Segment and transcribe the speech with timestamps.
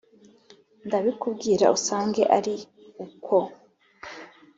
[0.85, 2.55] Ndabikubwira usange ari
[3.05, 3.39] ukwo!